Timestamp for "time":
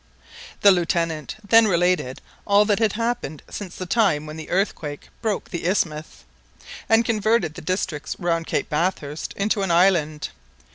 3.85-4.25